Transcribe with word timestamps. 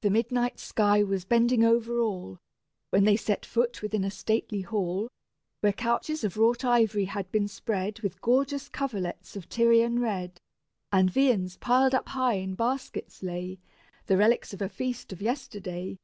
The 0.00 0.08
midnight 0.08 0.58
sky 0.58 1.02
was 1.02 1.26
bending 1.26 1.62
over 1.62 1.98
all, 2.00 2.38
When 2.88 3.04
they 3.04 3.16
set 3.18 3.44
foot 3.44 3.82
within 3.82 4.02
a 4.02 4.10
stately 4.10 4.62
hall, 4.62 5.10
Where 5.60 5.74
couches 5.74 6.24
of 6.24 6.38
wrought 6.38 6.64
ivory 6.64 7.04
had 7.04 7.30
been 7.30 7.48
spread 7.48 8.00
With 8.00 8.22
gorgeous 8.22 8.70
coverlets 8.70 9.36
of 9.36 9.50
Tyrian 9.50 9.98
red, 9.98 10.40
And 10.90 11.10
viands 11.10 11.58
piled 11.58 11.94
up 11.94 12.08
high 12.08 12.36
in 12.36 12.54
baskets 12.54 13.22
lay, 13.22 13.58
The 14.06 14.16
relics 14.16 14.54
of 14.54 14.62
a 14.62 14.70
feast 14.70 15.12
of 15.12 15.20
yesterday. 15.20 15.98